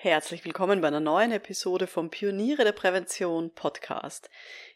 [0.00, 4.30] Herzlich willkommen bei einer neuen Episode vom Pioniere der Prävention Podcast.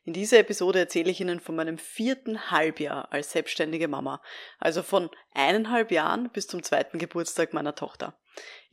[0.04, 4.20] In dieser Episode erzähle ich Ihnen von meinem vierten Halbjahr als selbstständige Mama,
[4.58, 8.14] also von eineinhalb Jahren bis zum zweiten Geburtstag meiner Tochter.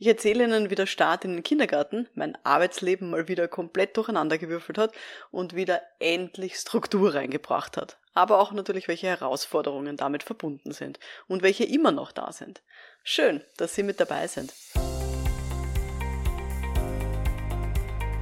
[0.00, 4.76] Ich erzähle Ihnen, wie der Start in den Kindergarten mein Arbeitsleben mal wieder komplett durcheinandergewürfelt
[4.76, 4.92] hat
[5.30, 8.00] und wieder endlich Struktur reingebracht hat.
[8.12, 10.98] Aber auch natürlich, welche Herausforderungen damit verbunden sind
[11.28, 12.60] und welche immer noch da sind.
[13.04, 14.52] Schön, dass Sie mit dabei sind.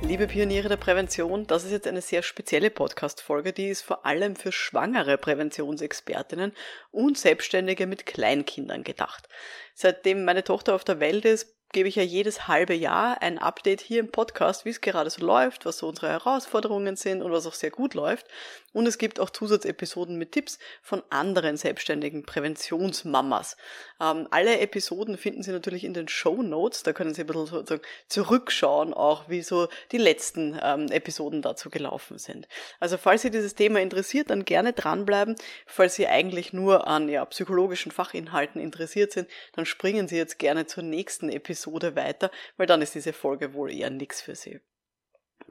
[0.00, 4.36] Liebe Pioniere der Prävention, das ist jetzt eine sehr spezielle Podcast-Folge, die ist vor allem
[4.36, 6.52] für schwangere Präventionsexpertinnen
[6.92, 9.28] und Selbstständige mit Kleinkindern gedacht.
[9.74, 13.80] Seitdem meine Tochter auf der Welt ist, gebe ich ja jedes halbe Jahr ein Update
[13.80, 17.46] hier im Podcast, wie es gerade so läuft, was so unsere Herausforderungen sind und was
[17.46, 18.26] auch sehr gut läuft.
[18.72, 23.56] Und es gibt auch Zusatzepisoden mit Tipps von anderen selbstständigen Präventionsmamas.
[24.00, 26.82] Ähm, alle Episoden finden Sie natürlich in den Show Notes.
[26.82, 31.70] Da können Sie ein bisschen sozusagen zurückschauen, auch wie so die letzten ähm, Episoden dazu
[31.70, 32.46] gelaufen sind.
[32.78, 35.36] Also falls Sie dieses Thema interessiert, dann gerne dranbleiben.
[35.66, 40.66] Falls Sie eigentlich nur an ja, psychologischen Fachinhalten interessiert sind, dann springen Sie jetzt gerne
[40.66, 44.60] zur nächsten Episode weiter, weil dann ist diese Folge wohl eher nichts für Sie.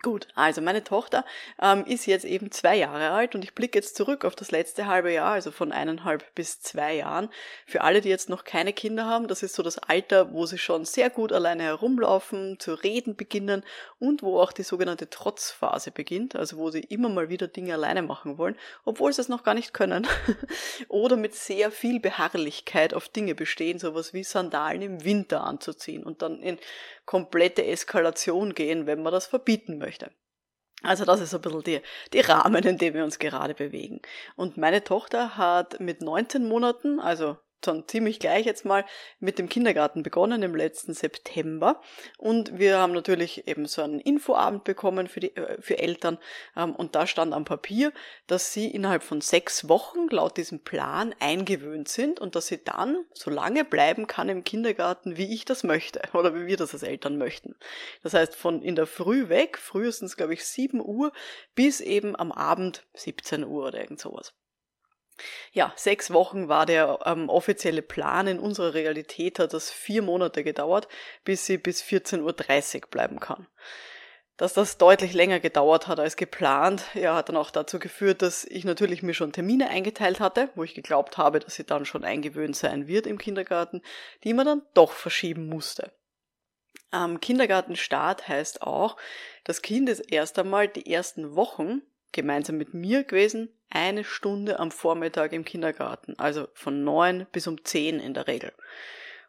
[0.03, 1.25] Gut, also meine Tochter
[1.59, 4.85] ähm, ist jetzt eben zwei Jahre alt und ich blicke jetzt zurück auf das letzte
[4.85, 7.29] halbe Jahr, also von eineinhalb bis zwei Jahren.
[7.65, 10.59] Für alle, die jetzt noch keine Kinder haben, das ist so das Alter, wo sie
[10.59, 13.63] schon sehr gut alleine herumlaufen, zu reden beginnen
[13.97, 18.03] und wo auch die sogenannte Trotzphase beginnt, also wo sie immer mal wieder Dinge alleine
[18.03, 20.07] machen wollen, obwohl sie es noch gar nicht können.
[20.89, 26.21] Oder mit sehr viel Beharrlichkeit auf Dinge bestehen, sowas wie Sandalen im Winter anzuziehen und
[26.21, 26.59] dann in
[27.07, 29.86] komplette Eskalation gehen, wenn man das verbieten möchte.
[30.83, 31.81] Also das ist so ein bisschen die,
[32.13, 34.01] die Rahmen, in dem wir uns gerade bewegen.
[34.35, 38.85] Und meine Tochter hat mit 19 Monaten, also dann ziemlich gleich jetzt mal
[39.19, 41.81] mit dem Kindergarten begonnen im letzten September
[42.17, 46.17] und wir haben natürlich eben so einen Infoabend bekommen für die äh, für Eltern
[46.55, 47.91] ähm, und da stand am Papier,
[48.27, 53.05] dass sie innerhalb von sechs Wochen laut diesem Plan eingewöhnt sind und dass sie dann
[53.13, 56.83] so lange bleiben kann im Kindergarten, wie ich das möchte oder wie wir das als
[56.83, 57.55] Eltern möchten.
[58.03, 61.11] Das heißt von in der Früh weg, frühestens glaube ich 7 Uhr
[61.55, 64.33] bis eben am Abend 17 Uhr oder irgend sowas.
[65.51, 68.27] Ja, sechs Wochen war der ähm, offizielle Plan.
[68.27, 70.87] In unserer Realität hat das vier Monate gedauert,
[71.23, 73.47] bis sie bis 14.30 Uhr bleiben kann.
[74.37, 78.45] Dass das deutlich länger gedauert hat als geplant, ja, hat dann auch dazu geführt, dass
[78.45, 82.03] ich natürlich mir schon Termine eingeteilt hatte, wo ich geglaubt habe, dass sie dann schon
[82.03, 83.81] eingewöhnt sein wird im Kindergarten,
[84.23, 85.91] die man dann doch verschieben musste.
[86.91, 88.97] Am Kindergartenstart heißt auch,
[89.43, 91.81] das Kind ist erst einmal die ersten Wochen
[92.17, 97.63] gemeinsam mit mir gewesen, eine Stunde am Vormittag im Kindergarten, also von neun bis um
[97.63, 98.51] zehn in der Regel.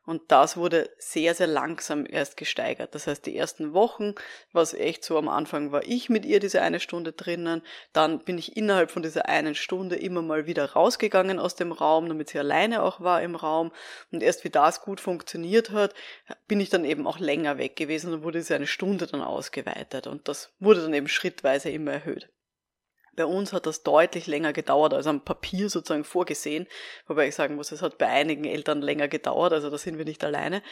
[0.09, 2.95] Und das wurde sehr, sehr langsam erst gesteigert.
[2.95, 4.15] Das heißt, die ersten Wochen,
[4.55, 7.61] was echt so am Anfang war ich mit ihr diese eine Stunde drinnen,
[7.93, 12.09] dann bin ich innerhalb von dieser einen Stunde immer mal wieder rausgegangen aus dem Raum,
[12.09, 13.71] damit sie alleine auch war im Raum.
[14.11, 15.93] Und erst wie das gut funktioniert hat,
[16.47, 20.07] bin ich dann eben auch länger weg gewesen und wurde diese eine Stunde dann ausgeweitet.
[20.07, 22.31] Und das wurde dann eben schrittweise immer erhöht.
[23.19, 26.69] Bei uns hat das deutlich länger gedauert als am Papier sozusagen vorgesehen,
[27.09, 30.05] wobei ich sagen muss, es hat bei einigen Eltern länger gedauert, also da sind wir
[30.05, 30.63] nicht alleine.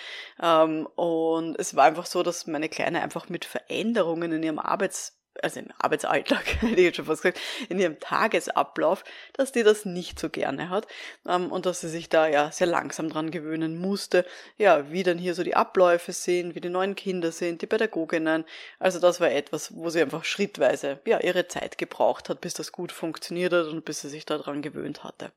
[0.41, 5.19] Ähm, und es war einfach so, dass meine Kleine einfach mit Veränderungen in ihrem Arbeits
[5.42, 9.84] also im Arbeitsalltag, hätte ich jetzt schon fast gesagt, in ihrem Tagesablauf, dass die das
[9.84, 10.86] nicht so gerne hat
[11.26, 14.24] ähm, und dass sie sich da ja sehr langsam dran gewöhnen musste,
[14.56, 18.44] ja, wie dann hier so die Abläufe sind, wie die neuen Kinder sind, die Pädagoginnen.
[18.78, 22.72] Also das war etwas, wo sie einfach schrittweise ja ihre Zeit gebraucht hat, bis das
[22.72, 25.32] gut funktioniert hat und bis sie sich daran gewöhnt hatte.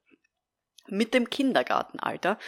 [0.91, 2.39] Mit dem Kindergartenalter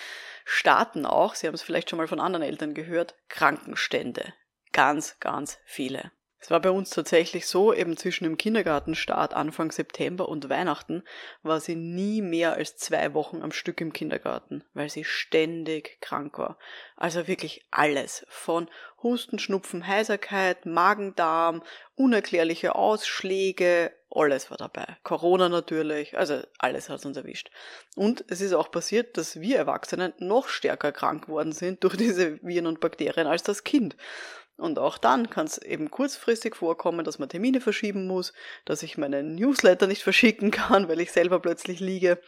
[0.46, 4.34] starten auch, Sie haben es vielleicht schon mal von anderen Eltern gehört, Krankenstände.
[4.72, 6.12] Ganz, ganz viele.
[6.44, 11.04] Es war bei uns tatsächlich so, eben zwischen dem Kindergartenstart Anfang September und Weihnachten
[11.44, 16.40] war sie nie mehr als zwei Wochen am Stück im Kindergarten, weil sie ständig krank
[16.40, 16.58] war.
[16.96, 18.26] Also wirklich alles.
[18.28, 18.70] Von
[19.04, 21.62] Husten, Schnupfen, Heiserkeit, Magen-Darm,
[21.96, 24.98] unerklärliche Ausschläge, alles war dabei.
[25.04, 27.50] Corona natürlich, also alles hat uns erwischt.
[27.96, 32.42] Und es ist auch passiert, dass wir Erwachsenen noch stärker krank worden sind durch diese
[32.44, 33.96] Viren und Bakterien als das Kind.
[34.62, 38.32] Und auch dann kann es eben kurzfristig vorkommen, dass man Termine verschieben muss,
[38.64, 42.22] dass ich meinen Newsletter nicht verschicken kann, weil ich selber plötzlich liege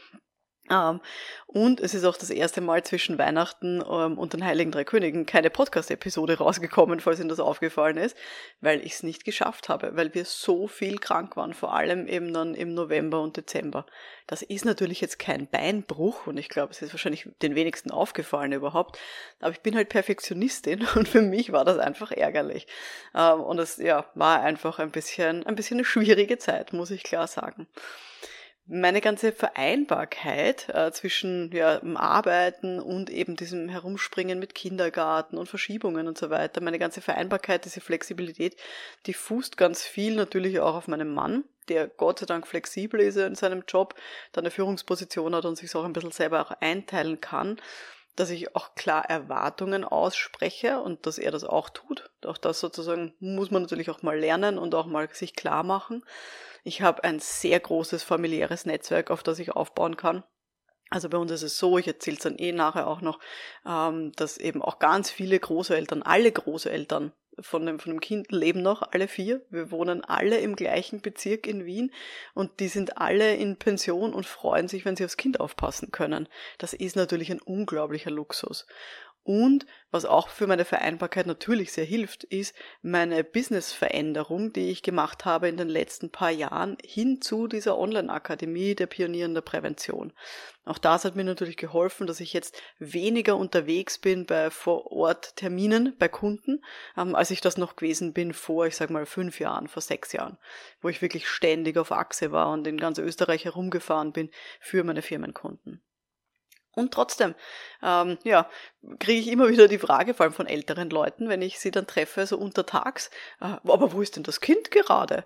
[1.45, 5.25] und es ist auch das erste Mal zwischen Weihnachten ähm, und den Heiligen Drei Königen
[5.25, 8.15] keine Podcast-Episode rausgekommen, falls Ihnen das aufgefallen ist,
[8.61, 12.33] weil ich es nicht geschafft habe, weil wir so viel krank waren, vor allem eben
[12.33, 13.85] dann im November und Dezember.
[14.25, 18.53] Das ist natürlich jetzt kein Beinbruch und ich glaube, es ist wahrscheinlich den wenigsten aufgefallen
[18.53, 18.97] überhaupt,
[19.41, 22.67] aber ich bin halt Perfektionistin und für mich war das einfach ärgerlich.
[23.13, 27.03] Ähm, und es ja, war einfach ein bisschen, ein bisschen eine schwierige Zeit, muss ich
[27.03, 27.67] klar sagen
[28.65, 35.49] meine ganze Vereinbarkeit äh, zwischen ja, dem Arbeiten und eben diesem Herumspringen mit Kindergarten und
[35.49, 38.55] Verschiebungen und so weiter, meine ganze Vereinbarkeit, diese Flexibilität,
[39.05, 43.17] die fußt ganz viel natürlich auch auf meinem Mann, der Gott sei Dank flexibel ist
[43.17, 43.95] in seinem Job,
[44.31, 47.59] dann eine Führungsposition hat und sich auch ein bisschen selber auch einteilen kann
[48.15, 52.11] dass ich auch klar Erwartungen ausspreche und dass er das auch tut.
[52.25, 56.03] Auch das sozusagen muss man natürlich auch mal lernen und auch mal sich klar machen.
[56.63, 60.23] Ich habe ein sehr großes familiäres Netzwerk, auf das ich aufbauen kann.
[60.89, 63.19] Also bei uns ist es so, ich erzähle es dann eh nachher auch noch,
[63.67, 68.61] ähm, dass eben auch ganz viele Großeltern, alle Großeltern von dem, von dem Kind leben
[68.61, 69.41] noch, alle vier.
[69.49, 71.91] Wir wohnen alle im gleichen Bezirk in Wien
[72.33, 76.29] und die sind alle in Pension und freuen sich, wenn sie aufs Kind aufpassen können.
[76.59, 78.67] Das ist natürlich ein unglaublicher Luxus.
[79.23, 85.23] Und was auch für meine Vereinbarkeit natürlich sehr hilft, ist meine Business-Veränderung, die ich gemacht
[85.23, 90.11] habe in den letzten paar Jahren hin zu dieser Online-Akademie der Pionieren der Prävention.
[90.65, 96.09] Auch das hat mir natürlich geholfen, dass ich jetzt weniger unterwegs bin bei Vor-Ort-Terminen bei
[96.09, 96.61] Kunden,
[96.97, 100.11] ähm, als ich das noch gewesen bin vor, ich sag mal, fünf Jahren, vor sechs
[100.11, 100.37] Jahren,
[100.81, 105.01] wo ich wirklich ständig auf Achse war und in ganz Österreich herumgefahren bin für meine
[105.01, 105.81] Firmenkunden.
[106.75, 107.35] Und trotzdem,
[107.83, 108.49] ähm, ja,
[108.99, 111.85] kriege ich immer wieder die Frage, vor allem von älteren Leuten, wenn ich sie dann
[111.85, 113.11] treffe, so untertags,
[113.41, 115.25] äh, aber wo ist denn das Kind gerade?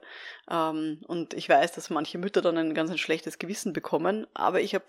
[0.51, 4.59] Ähm, und ich weiß, dass manche Mütter dann ein ganz ein schlechtes Gewissen bekommen, aber
[4.61, 4.85] ich habe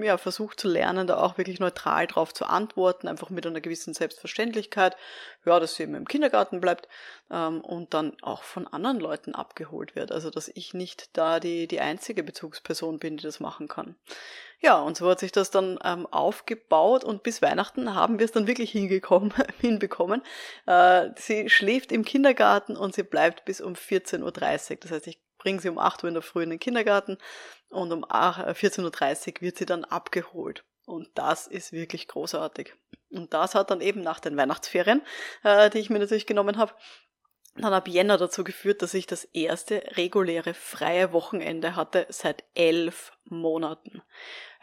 [0.00, 3.94] ja, versucht zu lernen, da auch wirklich neutral drauf zu antworten, einfach mit einer gewissen
[3.94, 4.96] Selbstverständlichkeit,
[5.44, 6.88] ja, dass sie eben im Kindergarten bleibt
[7.30, 10.12] ähm, und dann auch von anderen Leuten abgeholt wird.
[10.12, 13.96] Also dass ich nicht da die, die einzige Bezugsperson bin, die das machen kann.
[14.60, 18.32] Ja, und so hat sich das dann ähm, aufgebaut und bis Weihnachten haben wir es
[18.32, 20.22] dann wirklich hingekommen, hinbekommen.
[20.66, 24.22] Äh, sie schläft im Kindergarten und sie bleibt bis um 14.30
[24.70, 24.76] Uhr.
[24.80, 27.18] Das heißt, ich bringe sie um 8 Uhr in der Früh in den Kindergarten
[27.68, 30.64] und um 14.30 Uhr wird sie dann abgeholt.
[30.86, 32.74] Und das ist wirklich großartig.
[33.10, 35.02] Und das hat dann eben nach den Weihnachtsferien,
[35.42, 36.72] äh, die ich mir natürlich genommen habe,
[37.56, 43.12] dann ab Jänner dazu geführt, dass ich das erste reguläre freie Wochenende hatte seit elf
[43.24, 44.02] Monaten.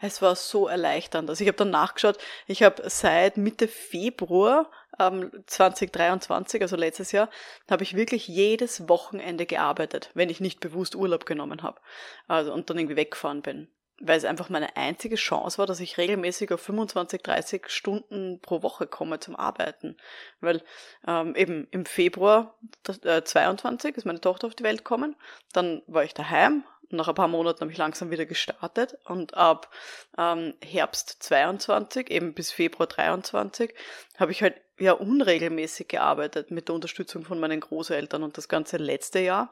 [0.00, 1.30] Es war so erleichternd.
[1.30, 7.30] Also ich habe dann nachgeschaut, ich habe seit Mitte Februar ähm, 2023, also letztes Jahr,
[7.70, 11.80] habe ich wirklich jedes Wochenende gearbeitet, wenn ich nicht bewusst Urlaub genommen habe.
[12.28, 13.68] Also und dann irgendwie weggefahren bin
[14.00, 18.62] weil es einfach meine einzige Chance war, dass ich regelmäßig auf 25, 30 Stunden pro
[18.62, 19.96] Woche komme zum Arbeiten.
[20.40, 20.62] Weil
[21.06, 22.58] ähm, eben im Februar
[23.04, 25.16] äh, 22 ist meine Tochter auf die Welt gekommen,
[25.52, 29.70] dann war ich daheim, nach ein paar Monaten habe ich langsam wieder gestartet und ab
[30.18, 33.74] ähm, Herbst 22, eben bis Februar 23,
[34.18, 38.76] habe ich halt ja unregelmäßig gearbeitet mit der Unterstützung von meinen Großeltern und das ganze
[38.76, 39.50] letzte Jahr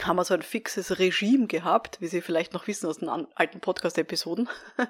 [0.00, 3.60] haben wir so ein fixes Regime gehabt, wie Sie vielleicht noch wissen aus den alten
[3.60, 4.48] Podcast-Episoden,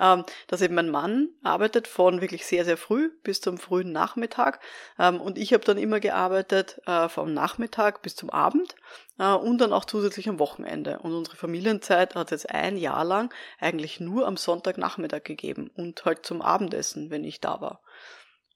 [0.00, 4.60] ähm, dass eben mein Mann arbeitet von wirklich sehr, sehr früh bis zum frühen Nachmittag
[4.98, 8.74] ähm, und ich habe dann immer gearbeitet äh, vom Nachmittag bis zum Abend
[9.20, 10.98] äh, und dann auch zusätzlich am Wochenende.
[10.98, 16.26] Und unsere Familienzeit hat jetzt ein Jahr lang eigentlich nur am Sonntagnachmittag gegeben und halt
[16.26, 17.82] zum Abendessen, wenn ich da war.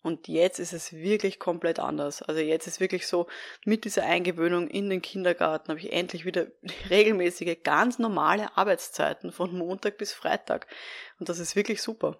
[0.04, 2.20] Und jetzt ist es wirklich komplett anders.
[2.20, 3.26] Also jetzt ist wirklich so,
[3.64, 6.46] mit dieser Eingewöhnung in den Kindergarten habe ich endlich wieder
[6.90, 10.66] regelmäßige, ganz normale Arbeitszeiten von Montag bis Freitag.
[11.18, 12.18] Und das ist wirklich super.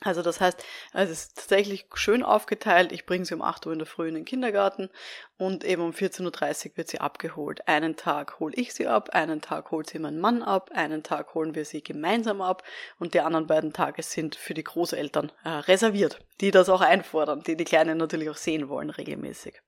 [0.00, 0.62] Also das heißt,
[0.94, 2.90] es ist tatsächlich schön aufgeteilt.
[2.90, 4.90] Ich bringe sie um 8 Uhr in der Früh in den Kindergarten
[5.38, 7.66] und eben um 14.30 Uhr wird sie abgeholt.
[7.68, 11.34] Einen Tag hole ich sie ab, einen Tag holt sie mein Mann ab, einen Tag
[11.34, 12.62] holen wir sie gemeinsam ab
[12.98, 17.42] und die anderen beiden Tage sind für die Großeltern äh, reserviert, die das auch einfordern,
[17.42, 19.60] die die Kleinen natürlich auch sehen wollen regelmäßig.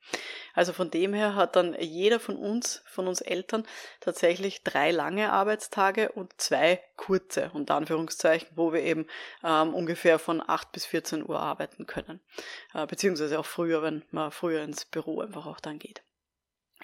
[0.54, 3.64] Also von dem her hat dann jeder von uns, von uns Eltern,
[4.00, 9.06] tatsächlich drei lange Arbeitstage und zwei kurze, unter Anführungszeichen, wo wir eben
[9.44, 12.20] ähm, ungefähr von 8 bis 14 Uhr arbeiten können.
[12.74, 16.02] Äh, beziehungsweise auch früher, wenn man früher ins Büro einfach dann geht.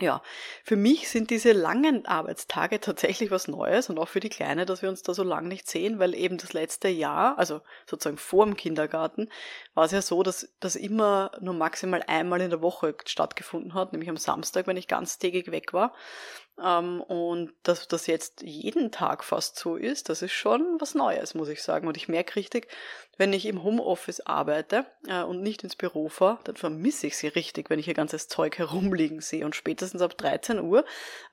[0.00, 0.22] ja,
[0.64, 4.82] für mich sind diese langen Arbeitstage tatsächlich was Neues und auch für die Kleine, dass
[4.82, 8.44] wir uns da so lange nicht sehen, weil eben das letzte Jahr, also sozusagen vor
[8.44, 9.28] dem Kindergarten,
[9.74, 13.92] war es ja so, dass das immer nur maximal einmal in der Woche stattgefunden hat,
[13.92, 15.94] nämlich am Samstag, wenn ich ganztägig weg war.
[16.62, 21.34] Ähm, und dass das jetzt jeden Tag fast so ist, das ist schon was Neues,
[21.34, 21.88] muss ich sagen.
[21.88, 22.68] Und ich merke richtig,
[23.16, 27.28] wenn ich im Homeoffice arbeite äh, und nicht ins Büro fahre, dann vermisse ich sie
[27.28, 29.44] richtig, wenn ich ihr ganzes Zeug herumliegen sehe.
[29.44, 30.84] Und spätestens ab 13 Uhr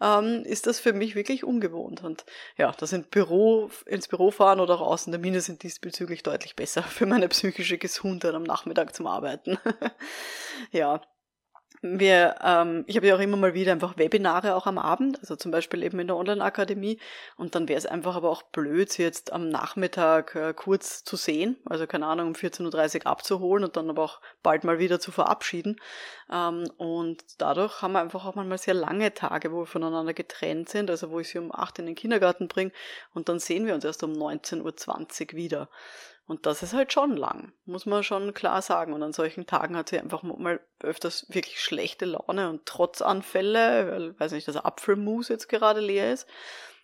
[0.01, 2.03] ähm, ist das für mich wirklich ungewohnt.
[2.03, 2.25] Und
[2.57, 7.05] ja, das sind Büro, ins Büro fahren oder auch Außentermine sind diesbezüglich deutlich besser für
[7.05, 9.59] meine psychische Gesundheit am Nachmittag zum Arbeiten.
[10.71, 11.01] ja,
[11.81, 15.35] wir, ähm, ich habe ja auch immer mal wieder einfach Webinare auch am Abend, also
[15.35, 16.99] zum Beispiel eben in der Online-Akademie.
[17.37, 21.15] Und dann wäre es einfach aber auch blöd, sie jetzt am Nachmittag äh, kurz zu
[21.15, 24.99] sehen, also keine Ahnung, um 14.30 Uhr abzuholen und dann aber auch bald mal wieder
[24.99, 25.81] zu verabschieden.
[26.31, 30.69] Ähm, und dadurch haben wir einfach auch manchmal sehr lange Tage, wo wir voneinander getrennt
[30.69, 32.71] sind, also wo ich sie um 8 in den Kindergarten bringe
[33.15, 35.69] und dann sehen wir uns erst um 19.20 Uhr wieder.
[36.27, 38.93] Und das ist halt schon lang, muss man schon klar sagen.
[38.93, 44.19] Und an solchen Tagen hat sie einfach mal öfters wirklich schlechte Laune und Trotzanfälle, weil,
[44.19, 46.27] weiß nicht, das Apfelmus jetzt gerade leer ist.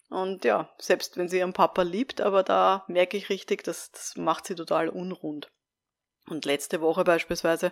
[0.10, 4.16] Und ja, selbst wenn sie ihren Papa liebt, aber da merke ich richtig, das, das
[4.16, 5.50] macht sie total unrund.
[6.30, 7.72] Und letzte Woche beispielsweise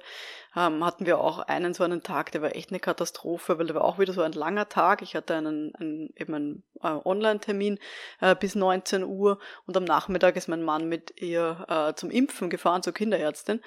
[0.55, 3.75] ähm, hatten wir auch einen so einen Tag, der war echt eine Katastrophe, weil der
[3.75, 5.01] war auch wieder so ein langer Tag.
[5.01, 7.79] Ich hatte einen, einen eben einen äh, Online-Termin
[8.21, 12.49] äh, bis 19 Uhr und am Nachmittag ist mein Mann mit ihr äh, zum Impfen
[12.49, 13.59] gefahren, zur Kinderärztin.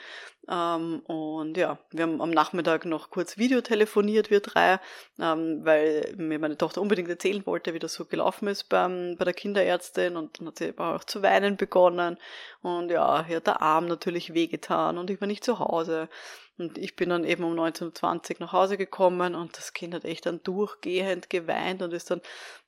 [0.51, 4.81] Ähm, und ja, wir haben am Nachmittag noch kurz Video telefoniert, wir drei,
[5.21, 9.25] ähm, weil mir meine Tochter unbedingt erzählen wollte, wie das so gelaufen ist beim, bei
[9.27, 10.17] der Kinderärztin.
[10.17, 12.17] Und dann hat sie auch zu weinen begonnen.
[12.63, 16.09] Und ja, hier hat der Arm natürlich wehgetan und ich war nicht zu Hause.
[16.57, 20.05] Und ich bin dann eben um 19.20 Uhr nach Hause gekommen und das Kind hat
[20.05, 22.21] echt dann durchgehend geweint und ist dann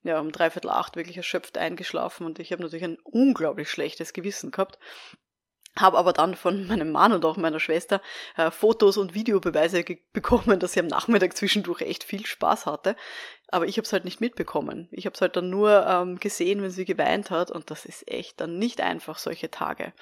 [0.05, 2.27] ja um dreiviertel acht wirklich erschöpft eingeschlafen.
[2.27, 4.79] Und ich habe natürlich ein unglaublich schlechtes Gewissen gehabt
[5.77, 8.00] habe aber dann von meinem Mann und auch meiner Schwester
[8.37, 12.97] äh, Fotos und Videobeweise bekommen, dass sie am Nachmittag zwischendurch echt viel Spaß hatte.
[13.49, 14.89] Aber ich habe es halt nicht mitbekommen.
[14.91, 18.09] Ich habe es halt dann nur ähm, gesehen, wenn sie geweint hat und das ist
[18.09, 19.93] echt dann nicht einfach, solche Tage.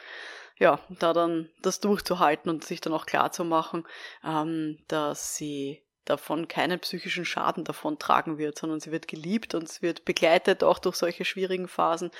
[0.58, 3.86] Ja, da dann das durchzuhalten und sich dann auch klar zu machen,
[4.24, 9.68] ähm, dass sie davon keinen psychischen Schaden davon tragen wird, sondern sie wird geliebt und
[9.68, 12.10] sie wird begleitet auch durch solche schwierigen Phasen.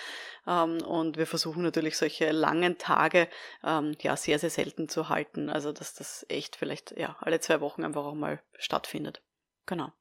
[0.46, 3.28] Ähm, und wir versuchen natürlich solche langen Tage
[3.64, 5.50] ähm, ja sehr, sehr selten zu halten.
[5.50, 9.22] Also dass das echt vielleicht ja alle zwei Wochen einfach auch mal stattfindet.
[9.66, 9.92] Genau.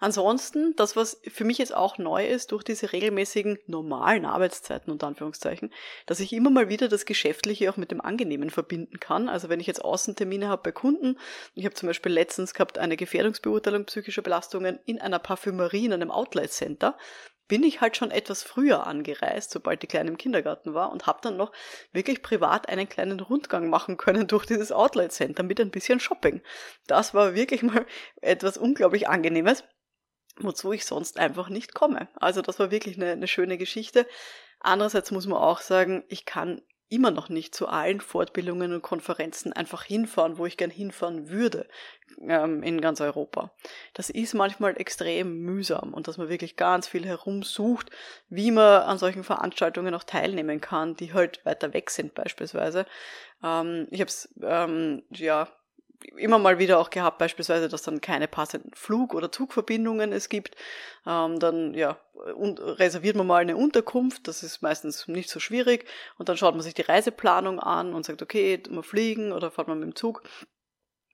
[0.00, 5.06] Ansonsten, das, was für mich jetzt auch neu ist, durch diese regelmäßigen normalen Arbeitszeiten unter
[5.06, 5.72] Anführungszeichen,
[6.06, 9.28] dass ich immer mal wieder das Geschäftliche auch mit dem Angenehmen verbinden kann.
[9.28, 11.18] Also wenn ich jetzt Außentermine habe bei Kunden,
[11.54, 16.10] ich habe zum Beispiel letztens gehabt eine Gefährdungsbeurteilung psychischer Belastungen in einer Parfümerie in einem
[16.10, 16.96] Outlet Center,
[17.48, 21.18] bin ich halt schon etwas früher angereist, sobald die Kleine im Kindergarten war und habe
[21.22, 21.52] dann noch
[21.92, 26.42] wirklich privat einen kleinen Rundgang machen können durch dieses Outlet Center mit ein bisschen Shopping.
[26.86, 27.84] Das war wirklich mal
[28.20, 29.64] etwas unglaublich Angenehmes
[30.38, 32.08] wozu ich sonst einfach nicht komme.
[32.16, 34.06] Also das war wirklich eine, eine schöne Geschichte.
[34.60, 39.52] Andererseits muss man auch sagen, ich kann immer noch nicht zu allen Fortbildungen und Konferenzen
[39.52, 41.66] einfach hinfahren, wo ich gern hinfahren würde
[42.20, 43.52] ähm, in ganz Europa.
[43.94, 47.90] Das ist manchmal extrem mühsam und dass man wirklich ganz viel herumsucht,
[48.28, 52.86] wie man an solchen Veranstaltungen auch teilnehmen kann, die halt weiter weg sind beispielsweise.
[53.42, 55.48] Ähm, ich habe es ähm, ja
[56.16, 60.56] immer mal wieder auch gehabt, beispielsweise, dass dann keine passenden Flug- oder Zugverbindungen es gibt.
[61.06, 61.98] Ähm, dann ja,
[62.34, 65.86] und reserviert man mal eine Unterkunft, das ist meistens nicht so schwierig.
[66.18, 69.68] Und dann schaut man sich die Reiseplanung an und sagt, okay, mal fliegen oder fahrt
[69.68, 70.22] man mit dem Zug.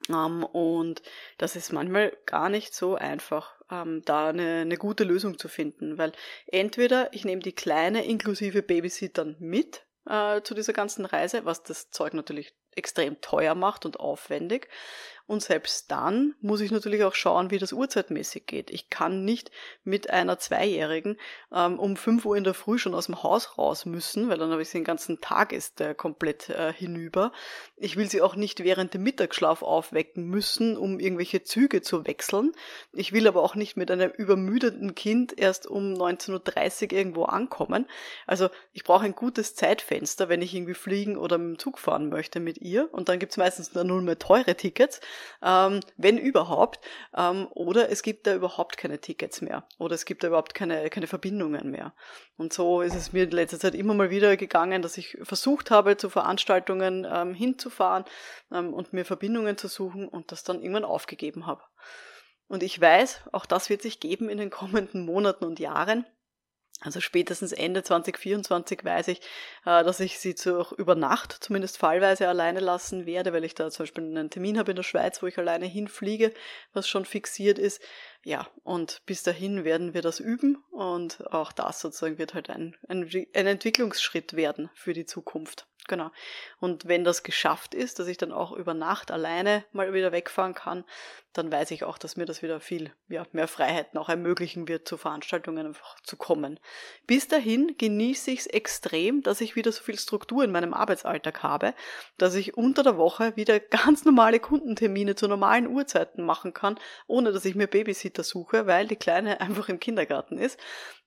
[0.08, 1.02] Ähm, und
[1.38, 5.98] das ist manchmal gar nicht so einfach, ähm, da eine, eine gute Lösung zu finden,
[5.98, 6.12] weil
[6.46, 11.90] entweder ich nehme die Kleine inklusive Babysittern mit, äh, zu dieser ganzen Reise, was das
[11.90, 14.68] Zeug natürlich extrem teuer macht und aufwendig.
[15.30, 18.68] Und selbst dann muss ich natürlich auch schauen, wie das uhrzeitmäßig geht.
[18.68, 19.52] Ich kann nicht
[19.84, 21.18] mit einer Zweijährigen
[21.54, 24.50] ähm, um 5 Uhr in der Früh schon aus dem Haus raus müssen, weil dann
[24.50, 27.30] habe ich den ganzen Tag ist der komplett äh, hinüber.
[27.76, 32.50] Ich will sie auch nicht während dem Mittagsschlaf aufwecken müssen, um irgendwelche Züge zu wechseln.
[32.92, 37.86] Ich will aber auch nicht mit einem übermüdeten Kind erst um 19.30 Uhr irgendwo ankommen.
[38.26, 42.08] Also ich brauche ein gutes Zeitfenster, wenn ich irgendwie fliegen oder mit dem Zug fahren
[42.08, 42.69] möchte mit ihr.
[42.78, 45.00] Und dann gibt es meistens nur mehr teure Tickets
[45.42, 46.80] ähm, wenn überhaupt.
[47.16, 49.66] Ähm, oder es gibt da überhaupt keine Tickets mehr.
[49.78, 51.94] Oder es gibt da überhaupt keine, keine Verbindungen mehr.
[52.36, 55.70] Und so ist es mir in letzter Zeit immer mal wieder gegangen, dass ich versucht
[55.70, 58.04] habe, zu Veranstaltungen ähm, hinzufahren
[58.52, 61.62] ähm, und mir Verbindungen zu suchen und das dann irgendwann aufgegeben habe.
[62.48, 66.04] Und ich weiß, auch das wird sich geben in den kommenden Monaten und Jahren.
[66.80, 69.20] Also spätestens Ende 2024 weiß ich,
[69.66, 73.70] äh, dass ich sie zu, über Nacht zumindest fallweise alleine lassen werde, weil ich da
[73.70, 76.32] zum Beispiel einen Termin habe in der Schweiz, wo ich alleine hinfliege,
[76.72, 77.82] was schon fixiert ist.
[78.22, 82.76] Ja, und bis dahin werden wir das üben und auch das sozusagen wird halt ein,
[82.86, 85.66] ein, ein Entwicklungsschritt werden für die Zukunft.
[85.88, 86.10] Genau.
[86.60, 90.54] Und wenn das geschafft ist, dass ich dann auch über Nacht alleine mal wieder wegfahren
[90.54, 90.84] kann,
[91.32, 94.86] dann weiß ich auch, dass mir das wieder viel ja, mehr Freiheiten auch ermöglichen wird,
[94.86, 96.58] zu Veranstaltungen einfach zu kommen.
[97.06, 101.42] Bis dahin genieße ich es extrem, dass ich wieder so viel Struktur in meinem Arbeitsalltag
[101.42, 101.74] habe,
[102.18, 107.32] dass ich unter der Woche wieder ganz normale Kundentermine zu normalen Uhrzeiten machen kann, ohne
[107.32, 110.58] dass ich mir Babysitter suche, weil die Kleine einfach im Kindergarten ist.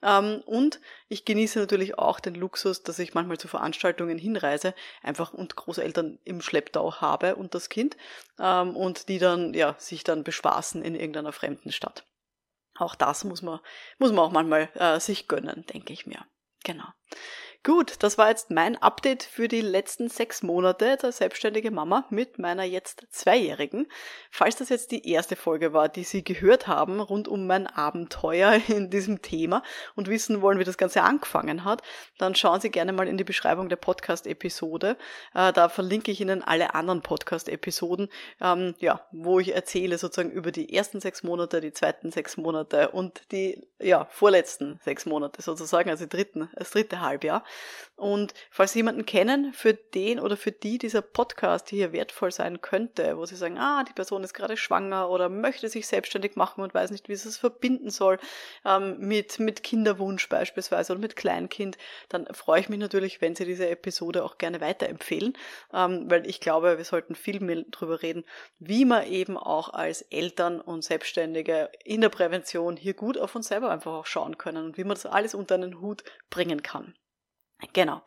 [0.02, 5.34] Ähm, und ich genieße natürlich auch den Luxus, dass ich manchmal zu Veranstaltungen hinreise, einfach
[5.34, 7.98] und Großeltern im Schlepptau habe und das Kind
[8.40, 12.06] ähm, und die dann ja sich dann bespaßen in irgendeiner fremden Stadt.
[12.76, 13.60] Auch das muss man
[14.00, 16.26] muss man auch manchmal äh, sich gönnen, denke ich mir.
[16.64, 16.88] Genau.
[17.66, 22.38] Gut, das war jetzt mein Update für die letzten sechs Monate der selbstständige Mama mit
[22.38, 23.88] meiner jetzt Zweijährigen.
[24.30, 28.60] Falls das jetzt die erste Folge war, die Sie gehört haben rund um mein Abenteuer
[28.68, 29.64] in diesem Thema
[29.96, 31.84] und wissen wollen, wie das Ganze angefangen hat,
[32.18, 34.98] dann schauen Sie gerne mal in die Beschreibung der Podcast-Episode.
[35.34, 38.10] Äh, da verlinke ich Ihnen alle anderen Podcast-Episoden,
[38.42, 42.90] ähm, ja, wo ich erzähle sozusagen über die ersten sechs Monate, die zweiten sechs Monate
[42.90, 47.46] und die ja, vorletzten sechs Monate sozusagen, also dritten, das dritte Halbjahr.
[47.96, 52.60] Und falls Sie jemanden kennen, für den oder für die dieser Podcast hier wertvoll sein
[52.60, 56.64] könnte, wo Sie sagen, ah, die Person ist gerade schwanger oder möchte sich selbstständig machen
[56.64, 58.18] und weiß nicht, wie sie es verbinden soll,
[58.66, 61.78] ähm, mit, mit Kinderwunsch beispielsweise und mit Kleinkind,
[62.10, 65.34] dann freue ich mich natürlich, wenn Sie diese Episode auch gerne weiterempfehlen,
[65.72, 68.26] ähm, weil ich glaube, wir sollten viel mehr darüber reden,
[68.58, 73.50] wie man eben auch als Eltern und Selbstständige in der Prävention hier gut auf uns
[73.50, 76.96] selber einfach auch schauen können und wie man das alles unter einen Hut bringen kann.
[77.72, 78.02] Genau.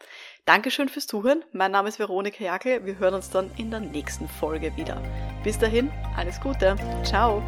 [0.44, 1.44] Dankeschön fürs Zuhören.
[1.52, 2.84] Mein Name ist Veronika Jackel.
[2.84, 5.02] Wir hören uns dann in der nächsten Folge wieder.
[5.42, 6.76] Bis dahin, alles Gute.
[7.04, 7.42] Ciao.